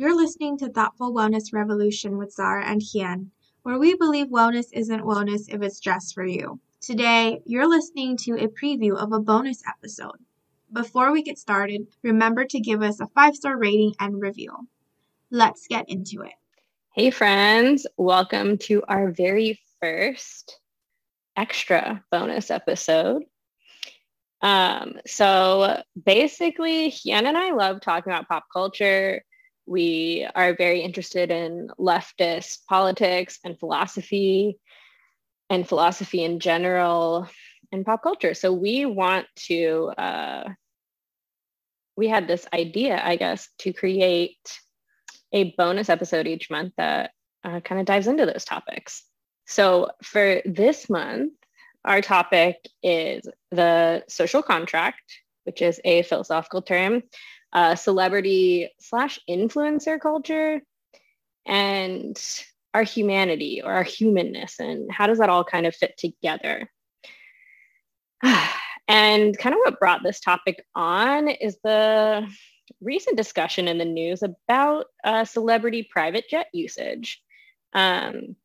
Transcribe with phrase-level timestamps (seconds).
[0.00, 3.32] You're listening to Thoughtful Wellness Revolution with Zara and Hien,
[3.64, 6.60] where we believe wellness isn't wellness if it's just for you.
[6.80, 10.14] Today, you're listening to a preview of a bonus episode.
[10.72, 14.52] Before we get started, remember to give us a five star rating and review.
[15.32, 16.34] Let's get into it.
[16.94, 20.60] Hey, friends, welcome to our very first
[21.36, 23.24] extra bonus episode.
[24.42, 29.24] Um, so basically, Hien and I love talking about pop culture.
[29.68, 34.58] We are very interested in leftist politics and philosophy
[35.50, 37.28] and philosophy in general
[37.70, 38.32] and pop culture.
[38.32, 40.48] So we want to, uh,
[41.96, 44.58] we had this idea, I guess, to create
[45.32, 47.10] a bonus episode each month that
[47.44, 49.04] uh, kind of dives into those topics.
[49.46, 51.34] So for this month,
[51.84, 55.02] our topic is the social contract,
[55.44, 57.02] which is a philosophical term,
[57.52, 60.60] uh, celebrity slash influencer culture,
[61.46, 62.20] and
[62.74, 66.70] our humanity or our humanness, and how does that all kind of fit together?
[68.88, 72.28] and kind of what brought this topic on is the
[72.80, 77.22] recent discussion in the news about uh, celebrity private jet usage.
[77.72, 78.36] Um,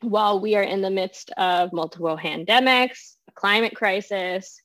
[0.00, 4.60] while we are in the midst of multiple pandemics, a climate crisis,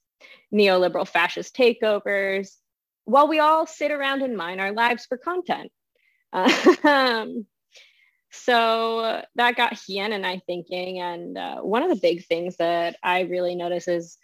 [0.54, 2.52] neoliberal fascist takeovers,
[3.06, 5.72] while we all sit around and mine our lives for content.
[6.32, 7.46] Um,
[8.32, 11.00] so that got Hien and I thinking.
[11.00, 14.18] And uh, one of the big things that I really notice is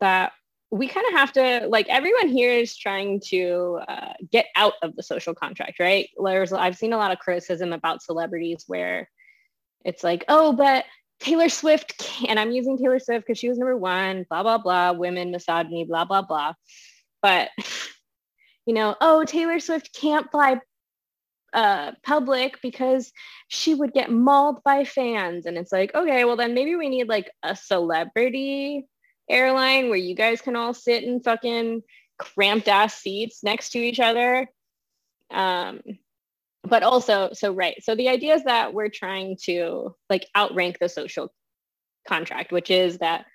[0.00, 0.32] that
[0.72, 4.94] we kind of have to like everyone here is trying to uh, get out of
[4.94, 9.08] the social contract right there's i've seen a lot of criticism about celebrities where
[9.84, 10.84] it's like, oh, but
[11.20, 14.58] Taylor Swift can, and I'm using Taylor Swift because she was number one, blah, blah,
[14.58, 16.54] blah, women, misogyny, blah, blah, blah.
[17.22, 17.50] But,
[18.66, 20.60] you know, oh, Taylor Swift can't fly
[21.52, 23.12] uh, public because
[23.48, 25.46] she would get mauled by fans.
[25.46, 28.86] And it's like, okay, well, then maybe we need like a celebrity
[29.28, 31.82] airline where you guys can all sit in fucking
[32.18, 34.48] cramped ass seats next to each other.
[35.30, 35.80] Um,
[36.64, 40.88] but also so right so the idea is that we're trying to like outrank the
[40.88, 41.32] social
[42.06, 43.26] contract which is that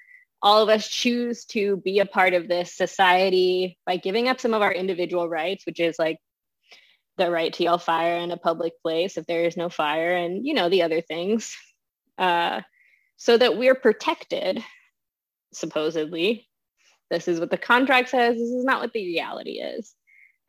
[0.46, 4.54] all of us choose to be a part of this society by giving up some
[4.54, 6.20] of our individual rights which is like
[7.18, 10.46] the right to yell fire in a public place if there is no fire and
[10.46, 11.56] you know the other things
[12.20, 12.62] uh,
[13.18, 14.64] so that we're protected
[15.52, 16.48] supposedly
[17.10, 19.96] this is what the contract says this is not what the reality is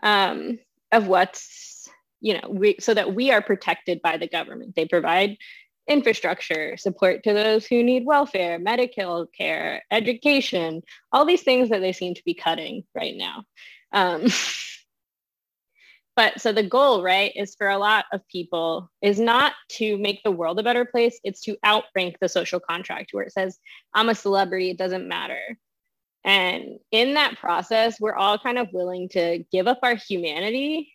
[0.03, 0.59] um,
[0.93, 1.89] of what's
[2.21, 4.75] you know, we, so that we are protected by the government.
[4.75, 5.37] They provide
[5.89, 10.83] infrastructure, support to those who need welfare, medical care, education,
[11.13, 13.45] all these things that they seem to be cutting right now.
[13.93, 14.27] Um,
[16.17, 20.23] but so the goal, right, is for a lot of people is not to make
[20.23, 21.21] the world a better place.
[21.23, 23.59] It's to outrank the social contract where it says,
[23.95, 25.59] I'm a celebrity, it doesn't matter.
[26.25, 30.93] And in that process, we're all kind of willing to give up our humanity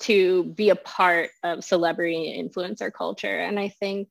[0.00, 3.40] to be a part of celebrity influencer culture.
[3.40, 4.08] And I think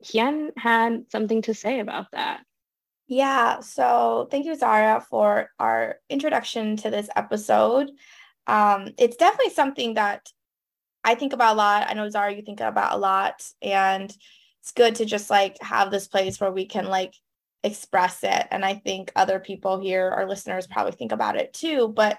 [0.00, 2.40] Hien had something to say about that.
[3.08, 7.90] Yeah, so thank you, Zara, for our introduction to this episode.
[8.46, 10.28] Um, it's definitely something that
[11.04, 11.86] I think about a lot.
[11.88, 14.12] I know Zara, you think about a lot, and
[14.60, 17.14] it's good to just like have this place where we can like
[17.62, 18.46] express it.
[18.50, 21.88] And I think other people here, our listeners, probably think about it too.
[21.88, 22.18] But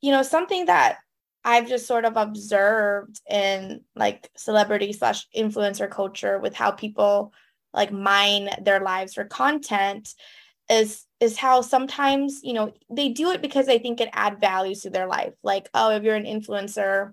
[0.00, 0.98] you know, something that
[1.46, 7.32] I've just sort of observed in like celebrity slash influencer culture with how people
[7.72, 10.12] like mine their lives for content
[10.68, 14.74] is is how sometimes you know they do it because they think it add value
[14.74, 15.34] to their life.
[15.44, 17.12] Like oh if you're an influencer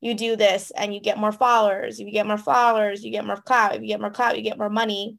[0.00, 2.00] you do this and you get more followers.
[2.00, 3.74] If you get more followers you get more clout.
[3.74, 5.18] If you get more clout you get more money.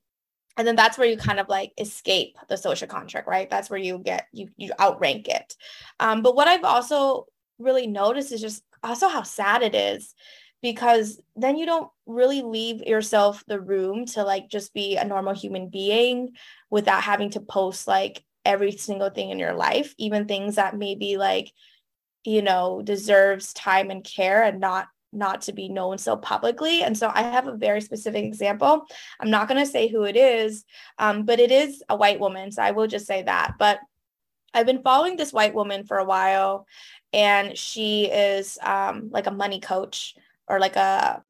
[0.58, 3.48] And then that's where you kind of like escape the social contract right?
[3.48, 5.56] That's where you get you you outrank it.
[6.00, 7.28] Um, but what i've also
[7.60, 10.14] really notice is just also how sad it is
[10.62, 15.34] because then you don't really leave yourself the room to like just be a normal
[15.34, 16.32] human being
[16.70, 21.18] without having to post like every single thing in your life even things that maybe
[21.18, 21.52] like
[22.24, 26.84] you know deserves time and care and not not to be known so publicly.
[26.84, 28.86] And so i have a very specific example.
[29.20, 30.66] I'm not going to say who it is
[30.98, 33.56] um, but it is a white woman so i will just say that.
[33.58, 33.80] But
[34.54, 36.66] I've been following this white woman for a while,
[37.14, 40.16] and she is um, like a money coach
[40.48, 41.24] or like a